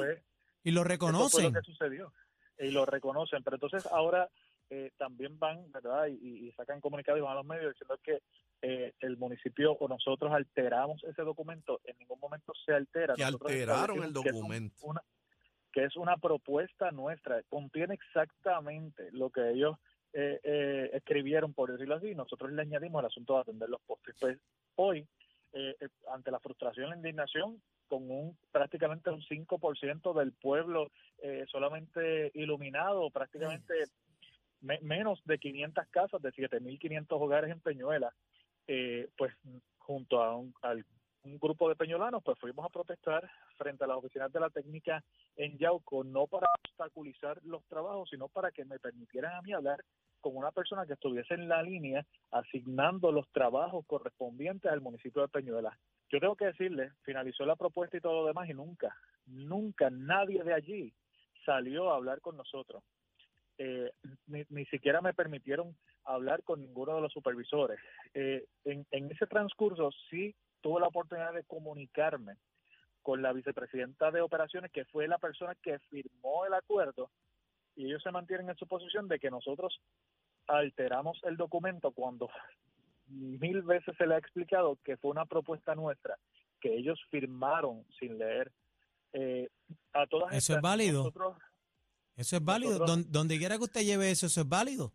Y 0.63 0.73
lo 0.73 0.81
Eso 0.83 0.85
fue 0.87 0.95
reconocen. 0.95 1.45
lo 1.55 1.61
que 1.61 1.67
sucedió. 1.67 2.13
Y 2.59 2.71
lo 2.71 2.85
reconocen. 2.85 3.43
Pero 3.43 3.57
entonces 3.57 3.87
ahora 3.91 4.29
eh, 4.69 4.91
también 4.99 5.39
van, 5.39 5.73
¿verdad? 5.73 6.07
Y, 6.09 6.49
y 6.49 6.53
sacan 6.53 6.81
comunicados 6.83 7.19
y 7.19 7.23
van 7.23 7.33
a 7.33 7.37
los 7.37 7.47
medios 7.47 7.73
diciendo 7.73 7.99
que 8.05 8.19
eh, 8.63 8.93
el 9.01 9.17
municipio 9.17 9.73
o 9.73 9.89
nosotros 9.89 10.33
alteramos 10.33 11.03
ese 11.05 11.23
documento. 11.23 11.81
En 11.85 11.97
ningún 11.99 12.21
momento 12.21 12.53
se 12.65 12.73
altera. 12.73 13.15
Que 13.15 13.23
Nosotros 13.25 13.51
alteraron 13.53 13.97
el 13.99 14.05
establecimos 14.09 14.23
que 14.23 14.29
es 14.29 14.35
un- 14.35 14.41
documento. 14.41 14.77
una, 14.87 15.03
que 15.73 15.85
es 15.85 15.97
una 15.97 16.17
propuesta 16.17 16.91
nuestra. 16.91 17.43
Contiene 17.45 17.95
exactamente 17.95 19.11
lo 19.13 19.31
que 19.31 19.51
ellos 19.51 19.77
eh, 20.13 20.41
eh, 20.43 20.91
escribieron, 20.95 21.55
por 21.55 21.71
decirlo 21.71 21.95
así. 21.95 22.15
Nosotros 22.15 22.51
le 22.53 22.63
añadimos 22.63 23.01
el 23.01 23.07
asunto 23.07 23.35
de 23.35 23.41
atender 23.41 23.69
los 23.69 23.81
postes. 23.83 24.15
Pues 24.21 24.39
hoy, 24.75 25.07
eh, 25.53 25.77
eh, 25.81 25.89
ante 26.13 26.31
la 26.31 26.41
frustración 26.41 26.87
y 26.87 26.91
la 26.91 26.97
indignación, 26.97 27.63
con 27.89 28.11
un 28.11 28.37
prácticamente 28.53 29.11
un 29.11 29.21
5% 29.23 30.13
del 30.19 30.33
pueblo 30.33 30.91
eh, 31.23 31.45
solamente 31.51 32.31
iluminado, 32.35 33.11
prácticamente 33.11 33.75
me- 34.61 34.79
menos 34.81 35.21
de 35.25 35.39
500 35.39 35.87
casas, 35.89 36.21
de 36.23 36.31
7.500 36.33 37.07
hogares 37.21 37.51
en 37.51 37.61
Peñuela, 37.61 38.13
eh, 38.73 39.09
pues 39.19 39.35
junto 39.79 40.23
a 40.23 40.37
un, 40.37 40.55
grupo 41.25 41.69
de 41.69 41.75
peñolanos, 41.75 42.23
pues 42.23 42.39
fuimos 42.39 42.65
a 42.65 42.69
protestar 42.69 43.29
frente 43.59 43.83
a 43.83 43.89
las 43.89 43.97
oficinas 43.97 44.33
de 44.33 44.39
la 44.39 44.49
técnica 44.49 45.03
en 45.35 45.59
Yauco, 45.59 46.05
no 46.05 46.29
para 46.29 46.47
obstaculizar 46.65 47.41
los 47.43 47.65
trabajos, 47.65 48.09
sino 48.11 48.29
para 48.29 48.53
que 48.53 48.65
me 48.65 48.79
permitieran 48.79 49.35
a 49.35 49.43
mí 49.43 49.53
hablar 49.53 49.81
con 50.21 50.37
una 50.37 50.53
persona 50.53 50.87
que 50.87 50.93
estuviese 50.93 51.35
en 51.35 51.49
la 51.49 51.65
línea 51.65 52.07
asignando 52.31 53.11
los 53.11 53.29
trabajos 53.33 53.85
correspondientes 53.89 54.71
al 54.71 54.81
municipio 54.81 55.23
de 55.23 55.29
Peñuela. 55.29 55.77
Yo 56.09 56.21
tengo 56.21 56.37
que 56.37 56.47
decirle, 56.47 56.93
finalizó 57.03 57.45
la 57.45 57.57
propuesta 57.57 57.97
y 57.97 58.01
todo 58.01 58.23
lo 58.23 58.27
demás 58.29 58.49
y 58.49 58.55
nunca, 58.55 58.95
nunca 59.27 59.91
nadie 59.91 60.45
de 60.45 60.55
allí 60.55 60.95
salió 61.45 61.91
a 61.91 61.97
hablar 61.97 62.21
con 62.21 62.37
nosotros. 62.37 62.85
Eh, 63.63 63.93
ni, 64.27 64.43
ni 64.49 64.65
siquiera 64.67 65.03
me 65.03 65.13
permitieron 65.13 65.77
hablar 66.05 66.43
con 66.45 66.63
ninguno 66.63 66.95
de 66.95 67.03
los 67.03 67.13
supervisores. 67.13 67.79
Eh, 68.15 68.47
en, 68.65 68.87
en 68.91 69.11
ese 69.11 69.27
transcurso 69.27 69.91
sí 70.09 70.35
tuve 70.63 70.81
la 70.81 70.87
oportunidad 70.87 71.35
de 71.35 71.45
comunicarme 71.45 72.37
con 73.03 73.21
la 73.21 73.35
vicepresidenta 73.35 74.11
de 74.11 74.23
operaciones, 74.23 74.73
que 74.73 74.87
fue 74.87 75.07
la 75.09 75.19
persona 75.19 75.55
que 75.57 75.79
firmó 75.91 76.47
el 76.47 76.55
acuerdo, 76.55 77.11
y 77.77 77.85
ellos 77.85 78.03
se 78.03 78.11
mantienen 78.11 78.49
en 78.49 78.57
su 78.57 78.67
posición 78.67 79.09
de 79.09 79.19
que 79.19 79.31
nosotros 79.31 79.79
alteramos 80.47 81.21
el 81.25 81.37
documento 81.37 81.91
cuando 81.93 82.31
mil 83.09 83.61
veces 83.61 83.95
se 83.99 84.07
le 84.07 84.15
ha 84.15 84.19
explicado 84.19 84.79
que 84.85 84.97
fue 84.97 85.11
una 85.11 85.27
propuesta 85.27 85.75
nuestra, 85.75 86.17
que 86.63 86.75
ellos 86.75 86.99
firmaron 87.11 87.85
sin 87.99 88.17
leer. 88.17 88.53
Eh, 89.13 89.51
a 89.93 90.07
todas 90.07 90.29
¿Eso 90.29 90.37
es 90.37 90.49
estas, 90.51 90.63
válido? 90.63 90.99
nosotros- 91.05 91.37
Eso 92.21 92.37
es 92.37 92.45
válido. 92.45 92.73
Nosotros- 92.73 92.97
Don- 93.05 93.13
donde 93.13 93.39
quiera 93.39 93.57
que 93.57 93.65
usted 93.65 93.81
lleve 93.83 94.11
eso, 94.11 94.27
eso 94.27 94.41
es 94.43 94.49
válido. 94.49 94.93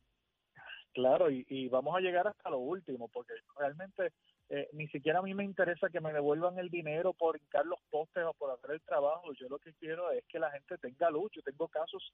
Claro, 0.94 1.30
y, 1.30 1.46
y 1.50 1.68
vamos 1.68 1.94
a 1.98 2.00
llegar 2.00 2.26
hasta 2.28 2.50
lo 2.50 2.60
último, 2.60 3.10
porque 3.10 3.34
realmente 3.60 4.14
eh, 4.48 4.70
ni 4.72 4.88
siquiera 4.88 5.20
a 5.20 5.22
mí 5.24 5.34
me 5.34 5.44
interesa 5.44 5.90
que 5.90 6.00
me 6.00 6.14
devuelvan 6.14 6.58
el 6.58 6.70
dinero 6.70 7.14
por 7.14 7.36
hincar 7.36 7.66
los 7.66 7.80
postes 7.90 8.24
o 8.24 8.34
por 8.34 8.52
hacer 8.52 8.72
el 8.72 8.82
trabajo. 8.82 9.34
Yo 9.34 9.50
lo 9.50 9.60
que 9.60 9.74
quiero 9.74 10.10
es 10.12 10.24
que 10.30 10.40
la 10.40 10.52
gente 10.52 10.78
tenga 10.78 11.10
luz. 11.10 11.32
Yo 11.36 11.42
tengo 11.42 11.68
casos 11.68 12.14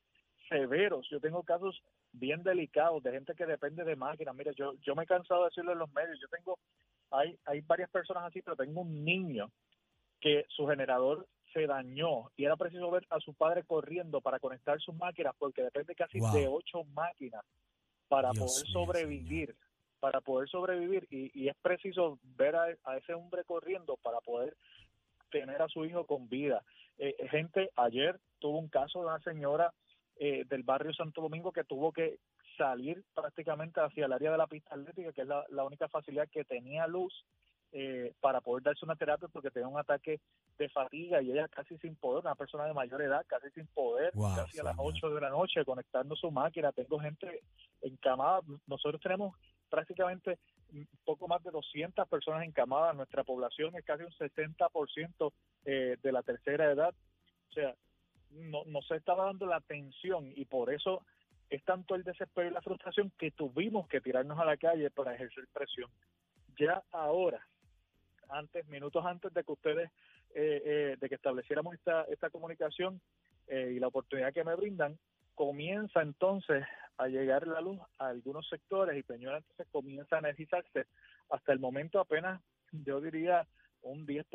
severos, 0.49 1.07
yo 1.11 1.19
tengo 1.19 1.43
casos 1.43 1.79
bien 2.11 2.41
delicados 2.41 3.03
de 3.03 3.11
gente 3.11 3.35
que 3.35 3.45
depende 3.45 3.83
de 3.83 3.95
máquinas. 3.95 4.33
Mira, 4.35 4.51
yo, 4.53 4.73
yo 4.81 4.95
me 4.95 5.03
he 5.03 5.07
cansado 5.07 5.41
de 5.41 5.49
decirlo 5.49 5.73
en 5.73 5.79
los 5.79 5.91
medios. 5.93 6.17
Yo 6.19 6.27
tengo, 6.29 6.57
hay, 7.11 7.37
hay 7.45 7.61
varias 7.61 7.89
personas 7.91 8.23
así, 8.23 8.41
pero 8.41 8.55
tengo 8.55 8.81
un 8.81 9.03
niño 9.05 9.51
que 10.19 10.45
su 10.49 10.65
generador 10.67 11.27
se 11.53 11.67
dañó 11.67 12.31
y 12.37 12.45
era 12.45 12.55
preciso 12.55 12.89
ver 12.91 13.05
a 13.09 13.19
su 13.19 13.33
padre 13.33 13.63
corriendo 13.63 14.21
para 14.21 14.39
conectar 14.39 14.79
sus 14.79 14.95
máquinas 14.95 15.33
porque 15.37 15.63
depende 15.63 15.95
casi 15.95 16.19
Wow. 16.19 16.33
de 16.33 16.47
ocho 16.47 16.83
máquinas 16.93 17.43
para 18.07 18.31
Dios 18.31 18.45
poder 18.45 18.67
sobrevivir 18.71 19.55
para 19.99 20.19
poder 20.21 20.49
sobrevivir 20.49 21.07
y, 21.11 21.31
y 21.39 21.47
es 21.47 21.55
preciso 21.61 22.17
ver 22.23 22.55
a, 22.55 22.65
a 22.85 22.97
ese 22.97 23.13
hombre 23.13 23.43
corriendo 23.43 23.97
para 23.97 24.19
poder 24.21 24.57
tener 25.29 25.61
a 25.61 25.67
su 25.67 25.85
hijo 25.85 26.05
con 26.05 26.27
vida. 26.27 26.63
Eh, 26.97 27.15
gente, 27.29 27.69
ayer 27.75 28.19
tuvo 28.39 28.57
un 28.57 28.67
caso 28.67 28.99
de 28.99 29.05
una 29.05 29.19
señora 29.19 29.71
eh, 30.17 30.43
del 30.45 30.63
barrio 30.63 30.91
Santo 30.93 31.21
Domingo 31.21 31.51
que 31.51 31.63
tuvo 31.63 31.91
que 31.91 32.17
salir 32.57 33.03
prácticamente 33.13 33.79
hacia 33.79 34.05
el 34.05 34.13
área 34.13 34.31
de 34.31 34.37
la 34.37 34.47
pista 34.47 34.75
atlética, 34.75 35.13
que 35.13 35.21
es 35.21 35.27
la, 35.27 35.45
la 35.49 35.63
única 35.63 35.87
facilidad 35.87 36.27
que 36.29 36.43
tenía 36.43 36.85
luz 36.87 37.13
eh, 37.73 38.13
para 38.19 38.41
poder 38.41 38.63
darse 38.63 38.83
una 38.85 38.95
terapia 38.95 39.27
porque 39.29 39.51
tenía 39.51 39.67
un 39.67 39.79
ataque 39.79 40.19
de 40.57 40.69
fatiga 40.69 41.21
y 41.21 41.31
ella 41.31 41.47
casi 41.47 41.77
sin 41.77 41.95
poder, 41.95 42.21
una 42.25 42.35
persona 42.35 42.65
de 42.65 42.73
mayor 42.73 43.01
edad, 43.01 43.25
casi 43.27 43.49
sin 43.51 43.67
poder, 43.67 44.11
Wow, 44.13 44.35
casi 44.35 44.59
a 44.59 44.63
las 44.63 44.75
señor. 44.75 44.93
8 44.93 45.09
de 45.15 45.21
la 45.21 45.29
noche 45.29 45.65
conectando 45.65 46.15
su 46.15 46.29
máquina. 46.31 46.71
Tengo 46.71 46.99
gente 46.99 47.41
encamada, 47.81 48.41
nosotros 48.67 49.01
tenemos 49.01 49.35
prácticamente 49.69 50.37
poco 51.05 51.27
más 51.27 51.43
de 51.43 51.51
200 51.51 52.07
personas 52.07 52.43
encamadas, 52.43 52.95
nuestra 52.95 53.23
población 53.23 53.75
es 53.75 53.85
casi 53.85 54.03
un 54.03 54.11
60% 54.11 55.31
eh, 55.65 55.97
de 56.01 56.11
la 56.11 56.23
tercera 56.23 56.71
edad, 56.71 56.93
o 57.49 57.53
sea, 57.53 57.75
no, 58.31 58.63
no 58.65 58.81
se 58.81 58.95
estaba 58.95 59.25
dando 59.25 59.45
la 59.45 59.57
atención 59.57 60.31
y 60.35 60.45
por 60.45 60.73
eso 60.73 61.03
es 61.49 61.63
tanto 61.63 61.95
el 61.95 62.03
desespero 62.03 62.47
y 62.47 62.53
la 62.53 62.61
frustración 62.61 63.11
que 63.17 63.31
tuvimos 63.31 63.87
que 63.87 63.99
tirarnos 63.99 64.39
a 64.39 64.45
la 64.45 64.57
calle 64.57 64.89
para 64.89 65.13
ejercer 65.13 65.45
presión. 65.51 65.89
Ya 66.57 66.81
ahora, 66.91 67.45
antes, 68.31 68.67
minutos 68.67 69.05
antes 69.05 69.33
de 69.33 69.43
que 69.43 69.51
ustedes, 69.51 69.89
eh, 70.33 70.61
eh, 70.65 70.97
de 70.99 71.09
que 71.09 71.15
estableciéramos 71.15 71.73
esta, 71.75 72.03
esta 72.05 72.29
comunicación 72.29 73.01
eh, 73.47 73.73
y 73.75 73.79
la 73.79 73.87
oportunidad 73.87 74.33
que 74.33 74.43
me 74.43 74.55
brindan, 74.55 74.97
comienza 75.35 76.01
entonces 76.01 76.63
a 76.97 77.07
llegar 77.07 77.47
la 77.47 77.61
luz 77.61 77.79
a 77.97 78.07
algunos 78.07 78.47
sectores 78.47 78.97
y 78.97 79.03
Peñuela 79.03 79.37
entonces 79.37 79.67
comienza 79.71 80.15
a 80.15 80.19
energizarse. 80.19 80.85
Hasta 81.29 81.53
el 81.53 81.59
momento 81.59 81.99
apenas, 81.99 82.41
yo 82.71 83.01
diría, 83.01 83.47
un 83.83 84.05
10%, 84.05 84.27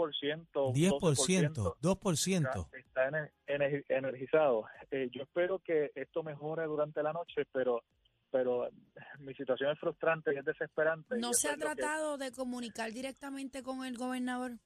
10%, 0.75 1.77
2%. 1.81 2.43
está, 2.49 2.79
está 2.79 3.09
ener- 3.11 3.31
ener- 3.47 3.85
energizado. 3.89 4.65
Eh, 4.91 5.09
yo 5.13 5.23
espero 5.23 5.61
que 5.61 5.93
esto 5.95 6.23
mejore 6.25 6.65
durante 6.65 7.03
la 7.03 7.13
noche, 7.13 7.45
pero 7.53 7.83
pero 8.37 8.69
mi 9.21 9.33
situación 9.35 9.71
es 9.71 9.79
frustrante 9.81 10.35
y 10.35 10.39
es 10.39 10.45
desesperante. 10.45 11.17
¿No 11.17 11.33
se 11.33 11.49
ha 11.49 11.57
tratado 11.57 12.19
de 12.19 12.33
comunicar 12.33 12.93
directamente 12.93 13.63
con 13.63 13.85
el 13.85 13.97
gobernador? 13.97 14.59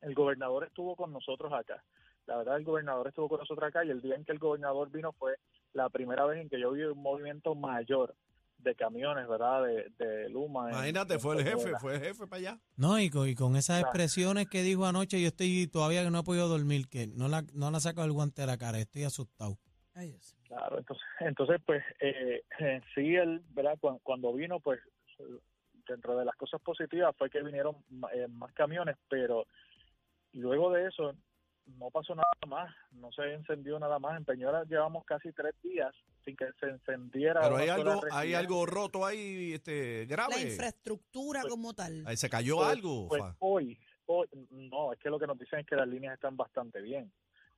el 0.00 0.14
gobernador 0.14 0.64
estuvo 0.64 0.96
con 0.96 1.12
nosotros 1.12 1.52
acá. 1.52 1.84
La 2.26 2.36
verdad, 2.36 2.56
el 2.56 2.64
gobernador 2.64 3.06
estuvo 3.06 3.28
con 3.28 3.38
nosotros 3.38 3.68
acá 3.68 3.84
y 3.84 3.90
el 3.90 4.00
día 4.02 4.16
en 4.16 4.24
que 4.24 4.32
el 4.32 4.40
gobernador 4.40 4.90
vino 4.90 5.12
fue 5.12 5.36
la 5.74 5.88
primera 5.90 6.26
vez 6.26 6.40
en 6.40 6.48
que 6.48 6.58
yo 6.60 6.72
vi 6.72 6.82
un 6.82 7.00
movimiento 7.00 7.54
mayor 7.54 8.16
de 8.58 8.74
camiones, 8.74 9.28
¿verdad? 9.28 9.62
De, 9.64 9.90
de 10.04 10.28
Luma. 10.28 10.70
Imagínate, 10.72 11.14
en 11.14 11.20
fue 11.20 11.36
el 11.36 11.44
jefe, 11.44 11.72
fue 11.78 11.94
el 11.96 12.00
jefe 12.00 12.26
para 12.26 12.38
allá. 12.40 12.60
No, 12.76 12.98
y 12.98 13.10
con, 13.10 13.28
y 13.28 13.36
con 13.36 13.54
esas 13.54 13.78
Claro. 13.78 13.88
expresiones 13.90 14.48
que 14.48 14.62
dijo 14.62 14.86
anoche, 14.86 15.20
yo 15.20 15.28
estoy 15.28 15.68
todavía 15.68 16.02
que 16.02 16.10
no 16.10 16.18
he 16.20 16.24
podido 16.24 16.48
dormir, 16.48 16.88
que 16.88 17.06
no 17.06 17.28
la, 17.28 17.44
no 17.52 17.70
la 17.70 17.78
saco 17.78 18.02
el 18.02 18.10
guante 18.12 18.40
de 18.42 18.46
la 18.48 18.58
cara, 18.58 18.80
estoy 18.80 19.04
asustado. 19.04 19.56
Ay, 19.94 20.08
Dios. 20.10 20.36
Claro, 20.52 20.78
entonces, 20.78 21.06
entonces 21.20 21.60
pues 21.64 21.82
eh, 22.00 22.42
eh, 22.58 22.80
sí, 22.94 23.14
él, 23.16 23.42
¿verdad? 23.50 23.78
Cuando, 23.80 24.00
cuando 24.02 24.34
vino, 24.34 24.60
pues 24.60 24.80
dentro 25.88 26.16
de 26.18 26.26
las 26.26 26.36
cosas 26.36 26.60
positivas 26.60 27.14
fue 27.16 27.30
que 27.30 27.42
vinieron 27.42 27.76
eh, 28.12 28.28
más 28.28 28.52
camiones, 28.52 28.96
pero 29.08 29.46
luego 30.34 30.70
de 30.72 30.88
eso 30.88 31.14
no 31.78 31.90
pasó 31.90 32.14
nada 32.14 32.28
más, 32.46 32.74
no 32.90 33.10
se 33.12 33.32
encendió 33.32 33.78
nada 33.78 33.98
más. 33.98 34.18
En 34.18 34.26
Peñuela 34.26 34.64
llevamos 34.64 35.06
casi 35.06 35.32
tres 35.32 35.54
días 35.62 35.94
sin 36.24 36.36
que 36.36 36.46
se 36.60 36.66
encendiera. 36.66 37.40
Pero 37.40 37.56
hay 37.56 37.68
algo, 37.70 38.00
hay 38.10 38.34
algo 38.34 38.66
roto 38.66 39.06
ahí, 39.06 39.54
este, 39.54 40.00
La 40.06 40.16
grave. 40.16 40.40
infraestructura 40.42 41.40
Pues- 41.42 41.50
como 41.50 41.72
tal. 41.72 42.02
Ahí 42.06 42.16
se 42.18 42.28
cayó 42.28 42.56
Pues- 42.56 42.68
algo. 42.68 43.08
Pues 43.08 43.22
hoy, 43.38 43.78
hoy, 44.04 44.28
no, 44.50 44.92
es 44.92 44.98
que 44.98 45.08
lo 45.08 45.18
que 45.18 45.26
nos 45.26 45.38
dicen 45.38 45.60
es 45.60 45.66
que 45.66 45.76
las 45.76 45.88
líneas 45.88 46.12
están 46.14 46.36
bastante 46.36 46.82
bien. 46.82 47.10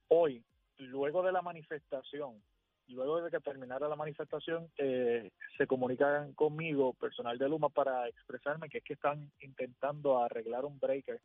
Hoy, 0.08 0.44
luego 0.78 1.24
de 1.24 1.32
la 1.32 1.42
manifestación, 1.42 2.40
luego 2.88 3.22
de 3.22 3.30
que 3.30 3.40
terminara 3.40 3.88
la 3.88 3.96
manifestación, 3.96 4.68
eh, 4.78 5.30
se 5.56 5.66
comunican 5.66 6.32
conmigo, 6.34 6.92
personal 6.94 7.38
de 7.38 7.48
Luma, 7.48 7.68
para 7.68 8.08
expresarme 8.08 8.68
que 8.68 8.78
es 8.78 8.84
que 8.84 8.94
están 8.94 9.30
intentando 9.40 10.18
arreglar 10.18 10.64
un 10.64 10.78
breaker 10.78 11.20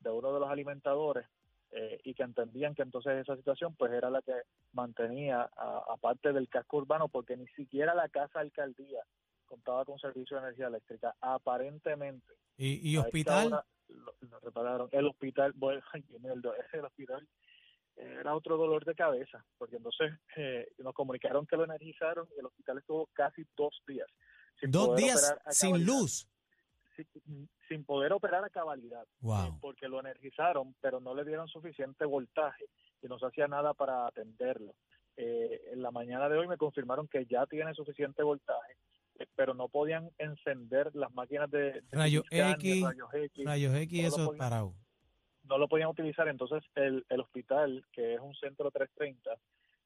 de 0.00 0.10
uno 0.10 0.32
de 0.32 0.40
los 0.40 0.50
alimentadores 0.50 1.26
eh, 1.70 2.00
y 2.04 2.14
que 2.14 2.22
entendían 2.22 2.74
que 2.74 2.82
entonces 2.82 3.20
esa 3.20 3.36
situación 3.36 3.74
pues 3.76 3.92
era 3.92 4.10
la 4.10 4.22
que 4.22 4.34
mantenía 4.72 5.48
aparte 5.88 6.32
del 6.32 6.48
casco 6.48 6.76
urbano 6.76 7.08
porque 7.08 7.36
ni 7.36 7.46
siquiera 7.48 7.94
la 7.94 8.08
casa 8.08 8.40
alcaldía 8.40 9.02
contaba 9.46 9.84
con 9.84 9.98
servicio 9.98 10.36
de 10.36 10.44
energía 10.44 10.66
eléctrica 10.66 11.14
aparentemente 11.20 12.32
¿Y, 12.56 12.92
y 12.92 12.96
hospital? 12.96 13.46
hora 13.48 13.64
Lo, 13.88 14.14
lo 14.20 14.40
repararon. 14.40 14.88
El 14.92 15.06
hospital, 15.06 15.52
bueno, 15.56 15.82
el, 15.94 16.42
el 16.72 16.84
hospital 16.84 17.26
era 17.96 18.34
otro 18.34 18.56
dolor 18.56 18.84
de 18.84 18.94
cabeza, 18.94 19.44
porque 19.58 19.76
entonces 19.76 20.12
eh, 20.36 20.68
nos 20.78 20.94
comunicaron 20.94 21.46
que 21.46 21.56
lo 21.56 21.64
energizaron 21.64 22.28
y 22.36 22.40
el 22.40 22.46
hospital 22.46 22.78
estuvo 22.78 23.06
casi 23.12 23.44
dos 23.56 23.80
días. 23.86 24.08
sin 24.60 24.70
Dos 24.70 24.86
poder 24.88 25.00
días 25.04 25.36
sin 25.50 25.84
luz. 25.86 26.28
Sin, 26.96 27.48
sin 27.68 27.84
poder 27.84 28.12
operar 28.12 28.44
a 28.44 28.50
cabalidad, 28.50 29.02
eh, 29.02 29.16
Wow. 29.20 29.58
porque 29.60 29.88
lo 29.88 29.98
energizaron, 29.98 30.74
pero 30.80 31.00
no 31.00 31.14
le 31.14 31.24
dieron 31.24 31.48
suficiente 31.48 32.04
voltaje 32.04 32.66
y 33.02 33.06
no 33.08 33.18
se 33.18 33.26
hacía 33.26 33.48
nada 33.48 33.74
para 33.74 34.06
atenderlo. 34.06 34.74
Eh, 35.16 35.60
en 35.72 35.82
la 35.82 35.90
mañana 35.90 36.28
de 36.28 36.36
hoy 36.38 36.46
me 36.48 36.56
confirmaron 36.56 37.08
que 37.08 37.26
ya 37.26 37.46
tiene 37.46 37.74
suficiente 37.74 38.22
voltaje, 38.22 38.76
pero 39.36 39.54
no 39.54 39.68
podían 39.68 40.10
encender 40.18 40.94
las 40.94 41.12
máquinas 41.14 41.50
de, 41.50 41.80
de 41.80 41.82
Rayo 41.92 42.22
CT 42.24 42.34
scan, 42.34 42.50
X, 42.52 42.82
rayos 42.84 43.14
X, 43.14 43.44
Rayos 43.44 43.74
X, 43.76 44.02
no 44.02 44.08
eso 44.08 44.26
podía- 44.26 44.38
parado. 44.38 44.74
No 45.44 45.58
lo 45.58 45.68
podían 45.68 45.88
utilizar. 45.88 46.28
Entonces, 46.28 46.62
el, 46.74 47.04
el 47.08 47.20
hospital, 47.20 47.84
que 47.92 48.14
es 48.14 48.20
un 48.20 48.34
centro 48.34 48.70
330, 48.70 49.30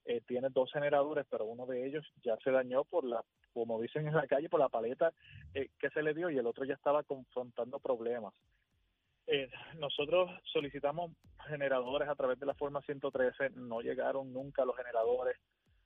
eh, 0.07 0.23
tiene 0.27 0.49
dos 0.51 0.71
generadores, 0.73 1.27
pero 1.31 1.45
uno 1.45 1.67
de 1.67 1.87
ellos 1.87 2.07
ya 2.25 2.37
se 2.43 2.51
dañó 2.51 2.85
por 2.85 3.05
la, 3.05 3.23
como 3.53 3.81
dicen 3.81 4.07
en 4.09 4.15
la 4.15 4.27
calle, 4.27 4.49
por 4.49 4.61
la 4.61 4.69
paleta 4.71 5.13
eh, 5.55 5.69
que 5.79 5.91
se 5.91 6.03
le 6.03 6.15
dio 6.15 6.31
y 6.31 6.39
el 6.39 6.47
otro 6.47 6.65
ya 6.65 6.75
estaba 6.75 7.03
confrontando 7.03 7.79
problemas. 7.79 8.33
Eh, 9.27 9.51
nosotros 9.77 10.31
solicitamos 10.51 11.13
generadores 11.49 12.09
a 12.09 12.15
través 12.15 12.39
de 12.41 12.47
la 12.47 12.55
forma 12.55 12.81
113, 12.83 13.51
no 13.57 13.81
llegaron 13.83 14.33
nunca 14.33 14.65
los 14.65 14.75
generadores. 14.77 15.37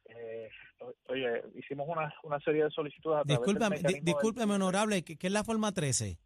Eh, 0.04 0.48
oye, 1.08 1.42
hicimos 1.56 1.88
una, 1.88 2.12
una 2.22 2.38
serie 2.40 2.64
de 2.64 2.70
solicitudes 2.70 3.18
a 3.18 3.22
través 3.24 3.40
Discúlpame, 3.40 3.76
del 3.80 3.82
di- 4.04 4.12
del- 4.12 4.50
honorable, 4.52 5.02
¿qué, 5.02 5.16
qué 5.16 5.26
es 5.26 5.32
la 5.32 5.42
forma 5.42 5.72
13? 5.72 6.18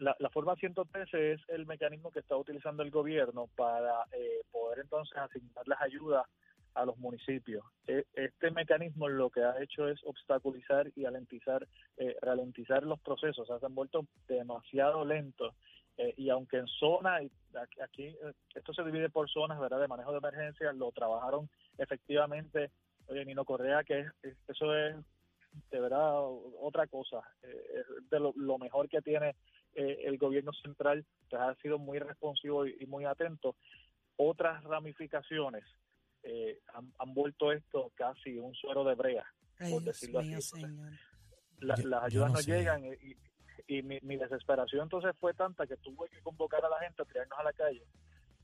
La, 0.00 0.16
la 0.18 0.30
forma 0.30 0.56
113 0.56 1.32
es 1.32 1.40
el 1.48 1.66
mecanismo 1.66 2.10
que 2.10 2.20
está 2.20 2.36
utilizando 2.36 2.82
el 2.82 2.90
gobierno 2.90 3.46
para 3.56 4.04
eh, 4.12 4.40
poder 4.50 4.80
entonces 4.80 5.16
asignar 5.16 5.66
las 5.68 5.80
ayudas 5.80 6.26
a 6.74 6.84
los 6.84 6.96
municipios. 6.98 7.64
E- 7.86 8.04
Este 8.14 8.50
mecanismo 8.50 9.08
lo 9.08 9.30
que 9.30 9.42
ha 9.42 9.60
hecho 9.62 9.88
es 9.88 10.00
obstaculizar 10.04 10.90
y 10.96 11.04
alentizar, 11.04 11.66
eh, 11.96 12.16
ralentizar 12.22 12.82
los 12.84 13.00
procesos, 13.00 13.40
o 13.40 13.46
sea, 13.46 13.58
se 13.58 13.66
han 13.66 13.74
vuelto 13.74 14.06
demasiado 14.28 15.04
lentos. 15.04 15.54
Eh, 15.96 16.14
y 16.16 16.30
aunque 16.30 16.56
en 16.58 16.66
zona, 16.68 17.16
aquí, 17.82 18.04
eh, 18.06 18.32
esto 18.54 18.72
se 18.72 18.84
divide 18.84 19.10
por 19.10 19.28
zonas, 19.28 19.60
¿verdad?, 19.60 19.80
de 19.80 19.88
manejo 19.88 20.12
de 20.12 20.18
emergencia, 20.18 20.72
lo 20.72 20.92
trabajaron 20.92 21.48
efectivamente, 21.76 22.70
oye, 23.08 23.24
Nino 23.24 23.44
Correa, 23.44 23.84
que 23.84 24.00
es- 24.00 24.12
es- 24.22 24.38
eso 24.48 24.74
es 24.74 24.96
de 25.70 25.80
verdad 25.80 26.22
otra 26.60 26.86
cosa, 26.86 27.20
eh, 27.42 27.64
es 27.80 28.08
de 28.10 28.20
lo 28.20 28.58
mejor 28.58 28.88
que 28.88 29.02
tiene 29.02 29.34
eh, 29.74 29.98
el 30.04 30.18
gobierno 30.18 30.52
central 30.52 31.04
pues, 31.28 31.40
ha 31.42 31.54
sido 31.56 31.78
muy 31.78 31.98
responsivo 31.98 32.66
y, 32.66 32.76
y 32.80 32.86
muy 32.86 33.04
atento. 33.04 33.56
Otras 34.16 34.62
ramificaciones 34.64 35.64
eh, 36.22 36.60
han, 36.74 36.92
han 36.98 37.14
vuelto 37.14 37.52
esto 37.52 37.92
casi 37.94 38.38
un 38.38 38.54
suero 38.54 38.84
de 38.84 38.94
brea. 38.94 39.24
Ay, 39.58 39.72
por 39.72 39.82
Dios 39.82 39.94
decirlo 40.00 40.22
mío, 40.22 40.38
así. 40.38 40.60
señor. 40.60 40.92
La- 41.60 41.74
Yo- 41.76 41.88
las 41.88 42.04
ayudas 42.04 42.28
no 42.32 42.34
no, 42.38 42.40
llegan 42.40 42.84
y, 42.84 43.16
y 43.66 43.82
mi, 43.82 43.98
mi 44.02 44.16
desesperación 44.16 44.82
entonces 44.82 45.14
fue 45.20 45.34
tanta 45.34 45.66
que 45.66 45.76
tuve 45.76 46.08
que 46.08 46.20
convocar 46.22 46.64
a 46.64 46.68
la 46.68 46.78
gente 46.80 47.02
a 47.02 47.04
tirarnos 47.04 47.38
a 47.38 47.42
la 47.44 47.52
calle. 47.52 47.86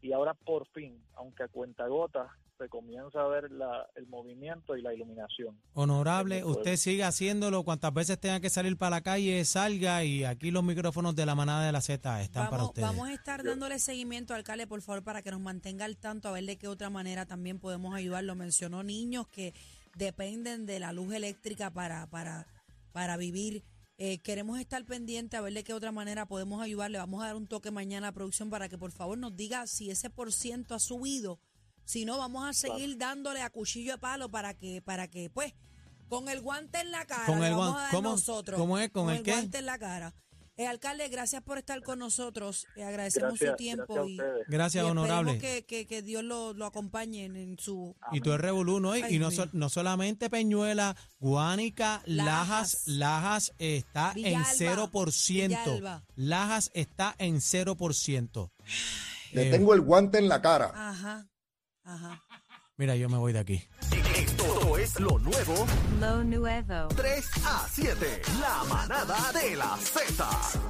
Y 0.02 0.12
ahora 0.12 0.34
por 0.34 0.66
fin, 0.68 1.02
aunque 1.14 1.42
a 1.44 1.48
cuentagotas, 1.48 2.30
se 2.58 2.68
comienza 2.68 3.20
a 3.20 3.28
ver 3.28 3.50
la, 3.50 3.86
el 3.96 4.06
movimiento 4.06 4.76
y 4.76 4.82
la 4.82 4.94
iluminación. 4.94 5.58
Honorable, 5.74 6.44
usted 6.44 6.76
sigue 6.76 7.04
haciéndolo 7.04 7.64
cuantas 7.64 7.92
veces 7.92 8.18
tenga 8.18 8.40
que 8.40 8.50
salir 8.50 8.76
para 8.76 8.96
la 8.96 9.00
calle, 9.02 9.44
salga 9.44 10.04
y 10.04 10.24
aquí 10.24 10.50
los 10.50 10.64
micrófonos 10.64 11.14
de 11.14 11.26
la 11.26 11.34
manada 11.34 11.66
de 11.66 11.72
la 11.72 11.80
Z 11.80 12.22
están 12.22 12.46
para 12.46 12.58
Vamos, 12.58 12.68
ustedes. 12.68 12.88
vamos 12.88 13.08
a 13.08 13.12
estar 13.12 13.44
dándole 13.44 13.78
seguimiento, 13.78 14.34
alcalde, 14.34 14.66
por 14.66 14.80
favor, 14.82 15.02
para 15.02 15.22
que 15.22 15.30
nos 15.30 15.40
mantenga 15.40 15.84
al 15.84 15.96
tanto, 15.96 16.28
a 16.28 16.32
ver 16.32 16.44
de 16.44 16.56
qué 16.56 16.68
otra 16.68 16.90
manera 16.90 17.26
también 17.26 17.58
podemos 17.58 17.94
ayudarlo. 17.94 18.34
Mencionó 18.34 18.82
niños 18.82 19.28
que 19.28 19.54
dependen 19.96 20.66
de 20.66 20.78
la 20.80 20.92
luz 20.92 21.14
eléctrica 21.14 21.70
para, 21.70 22.06
para, 22.08 22.46
para 22.92 23.16
vivir. 23.16 23.64
Eh, 23.98 24.18
queremos 24.18 24.60
estar 24.60 24.84
pendientes 24.84 25.38
a 25.38 25.42
ver 25.42 25.54
de 25.54 25.64
qué 25.64 25.72
otra 25.72 25.90
manera 25.90 26.26
podemos 26.26 26.60
ayudarle. 26.62 26.98
Vamos 26.98 27.22
a 27.22 27.28
dar 27.28 27.36
un 27.36 27.46
toque 27.46 27.70
mañana 27.70 28.08
a 28.08 28.12
producción 28.12 28.50
para 28.50 28.68
que 28.68 28.76
por 28.76 28.92
favor 28.92 29.16
nos 29.16 29.34
diga 29.36 29.66
si 29.66 29.90
ese 29.90 30.10
por 30.10 30.32
ciento 30.32 30.74
ha 30.74 30.78
subido. 30.78 31.38
Si 31.86 32.04
no, 32.04 32.18
vamos 32.18 32.46
a 32.46 32.52
seguir 32.52 32.98
dándole 32.98 33.40
a 33.40 33.48
cuchillo 33.48 33.92
de 33.92 33.98
palo 33.98 34.28
para 34.28 34.52
que, 34.52 34.82
para 34.82 35.08
que, 35.08 35.30
pues, 35.30 35.54
con 36.08 36.28
el 36.28 36.40
guante 36.42 36.80
en 36.80 36.90
la 36.90 37.06
cara, 37.06 37.24
Con 37.26 37.42
el 37.42 37.54
vamos 37.54 37.78
a 37.78 37.82
dar 37.84 37.90
¿cómo? 37.92 38.10
nosotros. 38.10 38.60
¿Cómo 38.60 38.78
es? 38.78 38.90
¿Con 38.90 39.08
el 39.08 39.22
qué? 39.22 39.32
guante 39.32 39.58
en 39.58 39.66
la 39.66 39.78
cara. 39.78 40.14
Eh, 40.58 40.66
alcalde, 40.66 41.06
gracias 41.10 41.42
por 41.42 41.58
estar 41.58 41.82
con 41.82 41.98
nosotros. 41.98 42.66
Eh, 42.76 42.82
agradecemos 42.82 43.32
Gracias, 43.38 43.50
su 43.50 43.56
tiempo 43.56 43.94
gracias 43.94 44.20
a 44.20 44.38
y. 44.38 44.42
Gracias, 44.48 44.84
y 44.84 44.88
honorable. 44.88 45.38
que, 45.38 45.66
que, 45.66 45.86
que 45.86 46.00
Dios 46.00 46.24
lo, 46.24 46.54
lo 46.54 46.64
acompañe 46.64 47.26
en, 47.26 47.36
en 47.36 47.58
su... 47.58 47.94
Y 48.10 48.20
tú 48.22 48.30
eres 48.32 48.40
revolú, 48.40 48.94
Y, 48.96 49.02
Ay, 49.02 49.16
y 49.16 49.18
no, 49.18 49.30
so- 49.30 49.50
no 49.52 49.68
solamente 49.68 50.30
Peñuela, 50.30 50.96
Guánica, 51.20 52.00
Lajas, 52.06 52.84
Lajas. 52.86 52.86
Lajas 52.86 53.52
está 53.58 54.12
Villalba, 54.14 54.38
en 54.50 54.58
0%. 54.90 55.48
Villalba. 55.48 56.04
Lajas 56.14 56.70
está 56.72 57.14
en 57.18 57.36
0%. 57.36 58.50
Le 59.32 59.48
Eh, 59.48 59.50
tengo 59.50 59.74
el 59.74 59.82
guante 59.82 60.18
en 60.18 60.28
la 60.28 60.40
cara. 60.40 60.72
Ajá, 60.74 61.28
ajá. 61.86 62.22
Mira, 62.76 62.94
yo 62.94 63.08
me 63.08 63.16
voy 63.16 63.32
de 63.32 63.38
aquí. 63.38 63.62
Esto 64.14 64.76
es 64.76 65.00
lo 65.00 65.18
nuevo 65.18 65.66
Lo 65.98 66.22
nuevo. 66.24 66.88
3 66.94 67.30
a 67.44 67.66
7. 67.70 68.22
La 68.40 68.64
manada 68.64 69.32
de 69.32 69.56
la 69.56 69.76
Z. 69.78 70.28